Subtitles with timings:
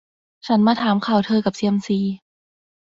[0.47, 1.99] ฉันมาถามข่าวเธอกับเซียมซี?